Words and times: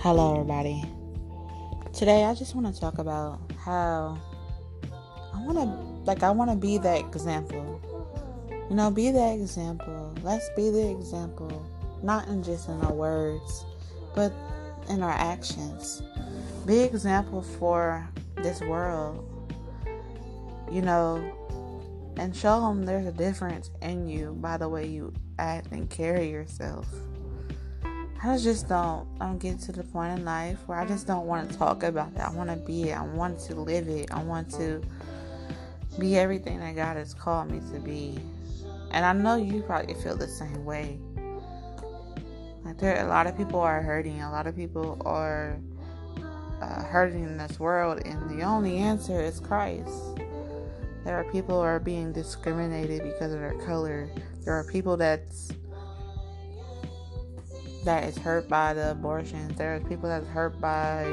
Hello, 0.00 0.34
everybody. 0.34 0.84
Today, 1.92 2.22
I 2.22 2.32
just 2.32 2.54
want 2.54 2.72
to 2.72 2.80
talk 2.80 2.98
about 2.98 3.40
how 3.58 4.16
I 5.34 5.44
want 5.44 5.58
to, 5.58 5.64
like, 6.08 6.22
I 6.22 6.30
want 6.30 6.52
to 6.52 6.56
be 6.56 6.78
that 6.78 7.00
example. 7.00 7.80
You 8.70 8.76
know, 8.76 8.92
be 8.92 9.10
that 9.10 9.32
example. 9.32 10.14
Let's 10.22 10.48
be 10.54 10.70
the 10.70 10.88
example, 10.88 11.50
not 12.00 12.28
in 12.28 12.44
just 12.44 12.68
in 12.68 12.80
our 12.82 12.92
words, 12.92 13.64
but 14.14 14.32
in 14.88 15.02
our 15.02 15.10
actions. 15.10 16.00
Be 16.64 16.78
example 16.78 17.42
for 17.42 18.08
this 18.36 18.60
world. 18.60 19.26
You 20.70 20.82
know, 20.82 21.16
and 22.18 22.36
show 22.36 22.60
them 22.60 22.84
there's 22.84 23.06
a 23.06 23.12
difference 23.12 23.72
in 23.82 24.08
you 24.08 24.36
by 24.40 24.58
the 24.58 24.68
way 24.68 24.86
you 24.86 25.12
act 25.40 25.72
and 25.72 25.90
carry 25.90 26.30
yourself. 26.30 26.86
I 28.22 28.36
just 28.36 28.68
don't 28.68 29.06
I'm 29.20 29.38
getting 29.38 29.58
to 29.58 29.72
the 29.72 29.84
point 29.84 30.18
in 30.18 30.24
life 30.24 30.58
where 30.66 30.78
I 30.78 30.86
just 30.86 31.06
don't 31.06 31.26
want 31.26 31.50
to 31.50 31.56
talk 31.56 31.84
about 31.84 32.12
it. 32.14 32.20
I 32.20 32.30
want 32.30 32.50
to 32.50 32.56
be 32.56 32.90
it. 32.90 32.98
I 32.98 33.02
want 33.02 33.38
to 33.40 33.54
live 33.54 33.88
it. 33.88 34.12
I 34.12 34.22
want 34.22 34.50
to 34.54 34.82
be 35.98 36.16
everything 36.16 36.58
that 36.60 36.74
God 36.74 36.96
has 36.96 37.14
called 37.14 37.50
me 37.50 37.60
to 37.72 37.78
be. 37.78 38.18
And 38.90 39.04
I 39.04 39.12
know 39.12 39.36
you 39.36 39.62
probably 39.62 39.94
feel 39.94 40.16
the 40.16 40.26
same 40.26 40.64
way. 40.64 40.98
Like 42.64 42.78
there, 42.78 43.04
a 43.04 43.08
lot 43.08 43.26
of 43.26 43.36
people 43.36 43.60
are 43.60 43.82
hurting. 43.82 44.20
A 44.22 44.30
lot 44.30 44.46
of 44.46 44.56
people 44.56 45.00
are 45.04 45.58
uh, 46.60 46.82
hurting 46.84 47.22
in 47.22 47.38
this 47.38 47.60
world, 47.60 48.02
and 48.04 48.28
the 48.30 48.42
only 48.42 48.78
answer 48.78 49.20
is 49.20 49.38
Christ. 49.38 50.16
There 51.04 51.16
are 51.16 51.24
people 51.30 51.56
who 51.56 51.66
are 51.66 51.80
being 51.80 52.12
discriminated 52.12 53.02
because 53.02 53.32
of 53.32 53.40
their 53.40 53.54
color. 53.64 54.10
There 54.44 54.54
are 54.54 54.64
people 54.64 54.96
that's 54.96 55.52
that 57.84 58.04
is 58.04 58.18
hurt 58.18 58.48
by 58.48 58.74
the 58.74 58.92
abortions. 58.92 59.56
There 59.56 59.76
are 59.76 59.80
people 59.80 60.08
that's 60.08 60.26
hurt 60.26 60.60
by 60.60 61.06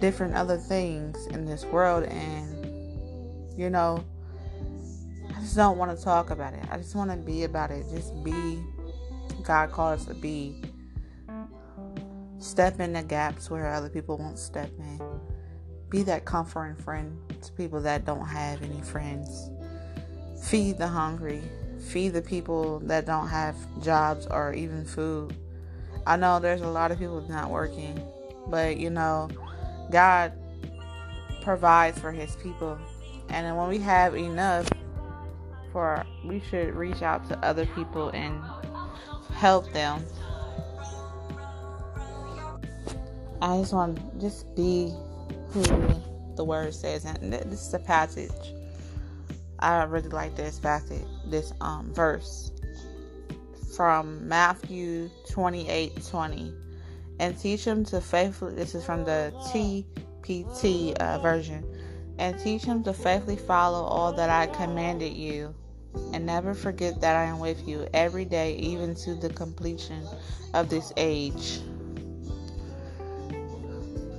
different 0.00 0.34
other 0.34 0.56
things 0.56 1.26
in 1.28 1.44
this 1.44 1.64
world, 1.64 2.04
and 2.04 3.58
you 3.58 3.70
know, 3.70 4.04
I 5.36 5.40
just 5.40 5.56
don't 5.56 5.78
want 5.78 5.96
to 5.96 6.02
talk 6.02 6.30
about 6.30 6.54
it. 6.54 6.64
I 6.70 6.76
just 6.76 6.94
want 6.94 7.10
to 7.10 7.16
be 7.16 7.44
about 7.44 7.70
it. 7.70 7.84
Just 7.90 8.22
be 8.22 8.62
God 9.42 9.72
called 9.72 9.98
us 9.98 10.04
to 10.06 10.14
be. 10.14 10.62
Step 12.38 12.78
in 12.78 12.92
the 12.92 13.02
gaps 13.02 13.50
where 13.50 13.66
other 13.72 13.88
people 13.88 14.16
won't 14.16 14.38
step 14.38 14.70
in. 14.78 15.00
Be 15.90 16.02
that 16.04 16.24
comforting 16.24 16.76
friend 16.76 17.18
to 17.42 17.52
people 17.52 17.80
that 17.80 18.04
don't 18.04 18.26
have 18.26 18.62
any 18.62 18.80
friends. 18.82 19.50
Feed 20.44 20.78
the 20.78 20.86
hungry. 20.86 21.42
Feed 21.80 22.10
the 22.10 22.22
people 22.22 22.78
that 22.80 23.06
don't 23.06 23.28
have 23.28 23.56
jobs 23.82 24.26
or 24.26 24.52
even 24.52 24.84
food. 24.84 25.34
I 26.08 26.16
know 26.16 26.40
there's 26.40 26.62
a 26.62 26.68
lot 26.68 26.90
of 26.90 26.98
people 26.98 27.20
not 27.28 27.50
working, 27.50 28.02
but 28.46 28.78
you 28.78 28.88
know, 28.88 29.28
God 29.90 30.32
provides 31.42 31.98
for 31.98 32.12
his 32.12 32.34
people. 32.36 32.78
And 33.28 33.54
when 33.58 33.68
we 33.68 33.78
have 33.80 34.16
enough 34.16 34.66
for 35.70 36.06
we 36.24 36.40
should 36.40 36.74
reach 36.74 37.02
out 37.02 37.28
to 37.28 37.38
other 37.44 37.66
people 37.66 38.08
and 38.08 38.42
help 39.34 39.70
them. 39.74 40.02
I 43.42 43.58
just 43.58 43.74
want 43.74 43.98
to 43.98 44.18
just 44.18 44.56
be 44.56 44.90
who 45.50 45.62
the 46.36 46.44
word 46.44 46.72
says 46.72 47.04
and 47.04 47.34
this 47.34 47.66
is 47.68 47.74
a 47.74 47.78
passage. 47.78 48.54
I 49.58 49.82
really 49.82 50.08
like 50.08 50.36
this 50.36 50.58
passage, 50.58 51.04
this 51.26 51.52
um 51.60 51.92
verse 51.92 52.50
from 53.78 54.26
Matthew 54.26 55.08
28 55.30 56.04
20. 56.04 56.52
And 57.20 57.38
teach 57.38 57.64
him 57.64 57.84
to 57.84 58.00
faithfully, 58.00 58.56
this 58.56 58.74
is 58.74 58.84
from 58.84 59.04
the 59.04 59.32
TPT 59.52 60.96
uh, 60.96 61.18
version, 61.18 61.64
and 62.18 62.36
teach 62.40 62.64
him 62.64 62.82
to 62.82 62.92
faithfully 62.92 63.36
follow 63.36 63.84
all 63.84 64.12
that 64.14 64.30
I 64.30 64.48
commanded 64.48 65.12
you. 65.12 65.54
And 66.12 66.26
never 66.26 66.54
forget 66.54 67.00
that 67.02 67.14
I 67.14 67.22
am 67.22 67.38
with 67.38 67.68
you 67.68 67.86
every 67.94 68.24
day, 68.24 68.56
even 68.56 68.96
to 68.96 69.14
the 69.14 69.28
completion 69.28 70.04
of 70.54 70.68
this 70.68 70.92
age. 70.96 71.60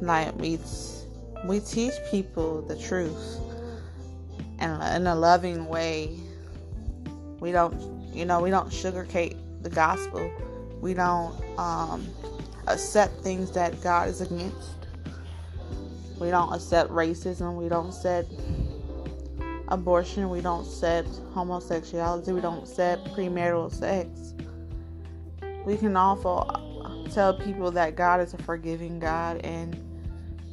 Like 0.00 0.36
we, 0.36 0.58
we 1.44 1.60
teach 1.60 1.92
people 2.10 2.62
the 2.62 2.76
truth 2.76 3.38
and 4.58 4.82
in 4.96 5.06
a 5.06 5.14
loving 5.14 5.68
way. 5.68 6.18
We 7.38 7.52
don't, 7.52 8.12
you 8.12 8.24
know, 8.24 8.40
we 8.40 8.50
don't 8.50 8.70
sugarcoat 8.70 9.43
the 9.64 9.70
gospel. 9.70 10.30
We 10.80 10.94
don't 10.94 11.34
um, 11.58 12.06
accept 12.68 13.20
things 13.22 13.50
that 13.52 13.82
God 13.82 14.08
is 14.08 14.20
against. 14.20 14.86
We 16.20 16.30
don't 16.30 16.52
accept 16.52 16.90
racism. 16.90 17.56
We 17.56 17.68
don't 17.68 17.88
accept 17.88 18.30
abortion. 19.68 20.30
We 20.30 20.40
don't 20.40 20.66
accept 20.66 21.08
homosexuality. 21.32 22.32
We 22.32 22.40
don't 22.40 22.62
accept 22.62 23.08
premarital 23.08 23.72
sex. 23.72 24.34
We 25.64 25.76
can 25.76 25.96
also 25.96 26.46
tell 27.12 27.34
people 27.34 27.70
that 27.72 27.96
God 27.96 28.20
is 28.20 28.34
a 28.34 28.38
forgiving 28.38 28.98
God 28.98 29.38
and 29.44 29.80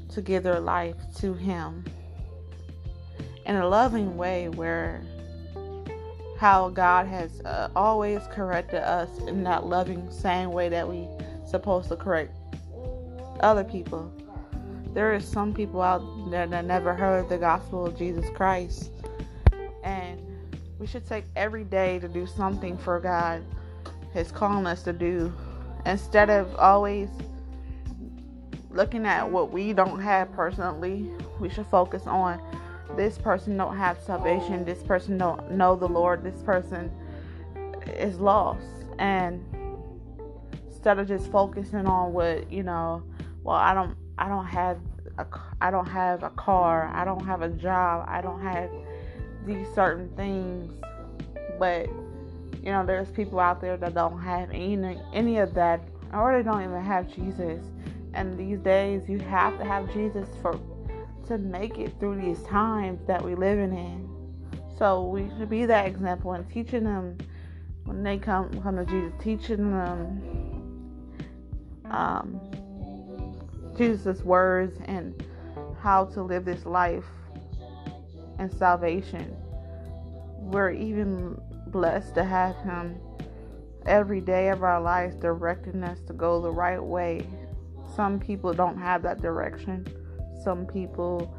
to 0.09 0.21
give 0.21 0.43
their 0.43 0.59
life 0.59 0.95
to 1.17 1.33
Him 1.33 1.83
in 3.45 3.55
a 3.57 3.67
loving 3.67 4.15
way 4.17 4.49
where 4.49 5.03
how 6.41 6.69
God 6.69 7.05
has 7.05 7.39
uh, 7.41 7.69
always 7.75 8.19
corrected 8.31 8.79
us 8.81 9.09
in 9.27 9.43
that 9.43 9.67
loving, 9.67 10.09
same 10.09 10.51
way 10.51 10.69
that 10.69 10.89
we 10.89 11.07
supposed 11.45 11.87
to 11.89 11.95
correct 11.95 12.35
other 13.41 13.63
people. 13.63 14.11
There 14.91 15.13
is 15.13 15.23
some 15.23 15.53
people 15.53 15.83
out 15.83 16.01
there 16.31 16.47
that 16.47 16.65
never 16.65 16.95
heard 16.95 17.29
the 17.29 17.37
gospel 17.37 17.85
of 17.85 17.95
Jesus 17.95 18.25
Christ, 18.33 18.89
and 19.83 20.19
we 20.79 20.87
should 20.87 21.07
take 21.07 21.25
every 21.35 21.63
day 21.63 21.99
to 21.99 22.07
do 22.07 22.25
something 22.25 22.75
for 22.75 22.99
God 22.99 23.43
is 24.15 24.31
calling 24.31 24.65
us 24.65 24.81
to 24.81 24.93
do, 24.93 25.31
instead 25.85 26.31
of 26.31 26.55
always 26.55 27.09
looking 28.71 29.05
at 29.05 29.29
what 29.29 29.51
we 29.51 29.73
don't 29.73 30.01
have 30.01 30.33
personally. 30.33 31.07
We 31.39 31.49
should 31.49 31.67
focus 31.67 32.07
on 32.07 32.41
this 32.97 33.17
person 33.17 33.57
don't 33.57 33.77
have 33.77 34.01
salvation 34.01 34.65
this 34.65 34.83
person 34.83 35.17
don't 35.17 35.51
know 35.51 35.75
the 35.75 35.87
lord 35.87 36.23
this 36.23 36.41
person 36.41 36.91
is 37.87 38.19
lost. 38.19 38.85
And 38.99 39.43
instead 40.67 40.99
of 40.99 41.07
just 41.07 41.31
focusing 41.31 41.85
on 41.85 42.13
what 42.13 42.51
you 42.51 42.63
know 42.63 43.03
well 43.43 43.55
i 43.55 43.73
don't 43.73 43.95
i 44.17 44.27
don't 44.27 44.45
have 44.45 44.79
a 45.17 45.25
i 45.59 45.69
don't 45.69 45.87
have 45.87 46.23
a 46.23 46.29
car 46.31 46.91
i 46.93 47.03
don't 47.05 47.25
have 47.25 47.41
a 47.41 47.49
job 47.49 48.05
i 48.07 48.21
don't 48.21 48.41
have 48.41 48.69
these 49.45 49.67
certain 49.73 50.09
things. 50.15 50.71
But 51.57 51.87
you 52.63 52.71
know 52.71 52.85
there's 52.85 53.09
people 53.09 53.39
out 53.39 53.61
there 53.61 53.77
that 53.77 53.93
don't 53.93 54.21
have 54.21 54.49
any 54.51 54.99
any 55.13 55.37
of 55.37 55.53
that 55.55 55.81
or 56.13 56.35
they 56.35 56.43
don't 56.43 56.63
even 56.63 56.83
have 56.83 57.13
jesus. 57.13 57.63
And 58.13 58.37
these 58.37 58.59
days 58.59 59.07
you 59.07 59.19
have 59.19 59.57
to 59.57 59.65
have 59.65 59.91
jesus 59.93 60.27
for 60.41 60.59
to 61.27 61.37
make 61.37 61.77
it 61.77 61.93
through 61.99 62.21
these 62.21 62.41
times 62.43 62.99
that 63.07 63.23
we're 63.23 63.37
living 63.37 63.73
in. 63.73 64.09
So 64.77 65.03
we 65.03 65.29
should 65.37 65.49
be 65.49 65.65
that 65.65 65.85
example 65.85 66.33
and 66.33 66.49
teaching 66.49 66.83
them 66.83 67.17
when 67.83 68.03
they 68.03 68.17
come 68.17 68.49
come 68.61 68.77
to 68.77 68.85
Jesus, 68.85 69.13
teaching 69.21 69.71
them 69.71 70.21
um, 71.85 72.39
Jesus' 73.77 74.21
words 74.23 74.79
and 74.85 75.23
how 75.81 76.05
to 76.05 76.23
live 76.23 76.45
this 76.45 76.65
life 76.65 77.05
and 78.39 78.51
salvation. 78.51 79.35
We're 80.37 80.71
even 80.71 81.39
blessed 81.67 82.15
to 82.15 82.23
have 82.23 82.55
Him 82.57 82.97
every 83.85 84.21
day 84.21 84.49
of 84.49 84.63
our 84.63 84.81
lives 84.81 85.15
directing 85.15 85.83
us 85.83 85.99
to 86.07 86.13
go 86.13 86.41
the 86.41 86.51
right 86.51 86.81
way. 86.81 87.25
Some 87.95 88.19
people 88.19 88.53
don't 88.53 88.77
have 88.77 89.03
that 89.03 89.21
direction 89.21 89.85
some 90.43 90.65
people 90.65 91.35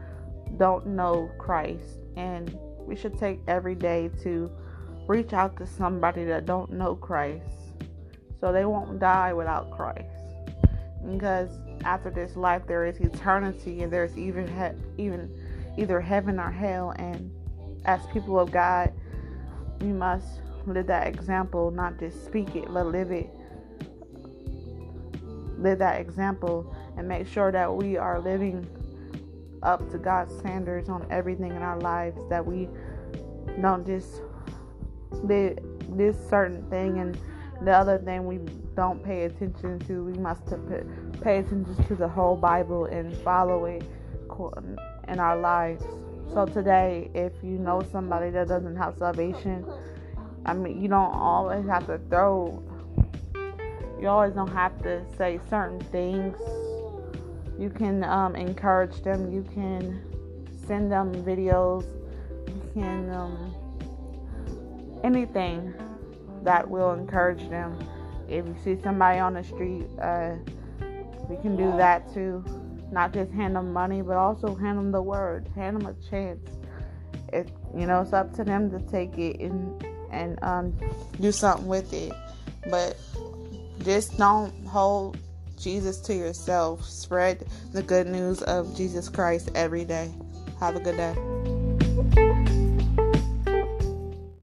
don't 0.59 0.87
know 0.87 1.31
Christ. 1.39 1.99
And 2.17 2.57
we 2.79 2.97
should 2.97 3.19
take 3.19 3.41
every 3.49 3.75
day 3.75 4.11
to 4.23 4.51
reach 5.07 5.33
out 5.33 5.57
to 5.59 5.67
somebody 5.67 6.25
that 6.25 6.47
don't 6.47 6.73
know 6.73 6.95
Christ. 6.95 7.45
So 8.41 8.53
they 8.53 8.65
won't 8.65 8.99
die 8.99 9.33
without 9.33 9.71
Christ. 9.71 10.09
Because 11.11 11.51
after 11.85 12.11
this 12.11 12.37
life 12.37 12.63
there 12.67 12.87
is 12.87 12.99
eternity 12.99 13.83
and 13.83 13.93
there's 13.93 14.17
even 14.17 14.47
he- 14.47 15.05
even 15.05 15.31
either 15.77 16.01
heaven 16.01 16.39
or 16.39 16.51
hell. 16.51 16.91
And 16.97 17.31
as 17.85 18.01
people 18.13 18.39
of 18.39 18.51
God 18.51 18.93
we 19.81 19.89
must 19.89 20.41
live 20.67 20.87
that 20.87 21.09
example 21.09 21.73
not 21.73 21.99
just 21.99 22.25
speak 22.25 22.55
it 22.55 22.73
but 22.73 22.87
live 22.87 23.11
it. 23.11 23.31
Live 25.59 25.79
that 25.79 26.01
example 26.01 26.75
and 26.97 27.09
make 27.09 27.27
sure 27.27 27.51
that 27.51 27.75
we 27.75 27.97
are 27.97 28.21
living 28.21 28.67
up 29.63 29.91
to 29.91 29.99
God's 29.99 30.37
standards 30.39 30.89
on 30.89 31.07
everything 31.11 31.51
in 31.51 31.63
our 31.63 31.79
lives, 31.81 32.21
that 32.29 32.45
we 32.45 32.69
don't 33.61 33.87
just 33.87 34.23
live 35.23 35.59
this 35.91 36.17
certain 36.29 36.69
thing 36.71 36.99
and 36.99 37.19
the 37.65 37.71
other 37.71 37.99
thing 37.99 38.27
we 38.27 38.39
don't 38.75 39.05
pay 39.05 39.25
attention 39.25 39.79
to, 39.81 40.05
we 40.05 40.15
must 40.15 40.45
pay 41.21 41.39
attention 41.39 41.85
to 41.87 41.95
the 41.95 42.09
whole 42.09 42.37
Bible 42.37 42.87
and 42.87 43.17
follow 43.19 43.67
it 43.67 43.85
in 45.07 45.21
our 45.21 45.39
lives. 45.39 45.85
So 46.33 46.47
today, 46.47 47.11
if 47.15 47.33
you 47.43 47.59
know 47.59 47.83
somebody 47.93 48.31
that 48.31 48.49
doesn't 48.49 48.77
have 48.77 48.97
salvation, 48.97 49.65
I 50.45 50.55
mean, 50.55 50.83
you 50.83 50.89
don't 50.89 51.13
always 51.13 51.67
have 51.67 51.87
to 51.87 51.99
throw. 52.09 52.63
You 54.01 54.09
always 54.09 54.33
don't 54.33 54.51
have 54.51 54.83
to 54.83 55.05
say 55.17 55.39
certain 55.49 55.79
things. 55.79 56.37
You 57.63 57.71
can 57.71 58.03
um, 58.03 58.35
encourage 58.35 59.05
them. 59.05 59.33
You 59.33 59.45
can 59.55 60.03
send 60.67 60.91
them 60.91 61.15
videos. 61.25 61.85
You 62.49 62.71
can 62.75 63.09
um, 63.15 63.55
anything 65.05 65.73
that 66.43 66.69
will 66.69 66.93
encourage 66.93 67.49
them. 67.51 67.79
If 68.29 68.47
you 68.47 68.57
see 68.65 68.83
somebody 68.83 69.21
on 69.21 69.35
the 69.35 69.45
street, 69.45 69.87
uh, 70.01 70.33
we 71.29 71.37
can 71.37 71.57
do 71.57 71.71
that 71.77 72.13
too. 72.13 72.45
Not 72.91 73.13
just 73.13 73.31
hand 73.31 73.55
them 73.55 73.73
money, 73.73 74.03
but 74.03 74.17
also 74.17 74.57
hand 74.57 74.77
them 74.77 74.91
the 74.91 75.01
word, 75.01 75.49
hand 75.55 75.81
them 75.81 75.87
a 75.87 76.11
chance. 76.11 76.51
It, 77.33 77.49
you 77.77 77.87
know, 77.87 78.01
it's 78.01 78.13
up 78.13 78.35
to 78.35 78.43
them 78.43 78.73
to 78.73 78.81
take 78.91 79.17
it 79.19 79.39
and 79.39 79.87
and 80.11 80.37
um, 80.43 80.77
do 81.21 81.31
something 81.31 81.69
with 81.69 81.93
it. 81.93 82.13
But 82.69 82.99
just 83.85 84.19
don't 84.19 84.67
hold 84.67 85.17
Jesus 85.63 86.01
to 86.01 86.15
yourself. 86.15 86.85
Spread 86.85 87.47
the 87.73 87.83
good 87.83 88.07
news 88.07 88.43
of 88.43 88.77
Jesus 88.77 89.09
Christ 89.09 89.51
every 89.55 89.85
day. 89.85 90.13
Have 90.61 90.77
a 90.77 90.81
good 90.81 90.97
day. 90.97 91.62